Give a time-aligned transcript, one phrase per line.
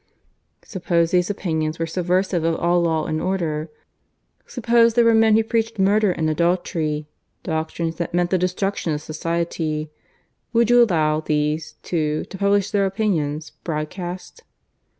[0.63, 3.69] "Suppose these opinions were subversive of all law and order.
[4.47, 7.05] Suppose there were men who preached murder and adultery
[7.43, 9.91] doctrines that meant the destruction of society.
[10.53, 14.41] Would you allow these, too, to publish their opinions broadcast?"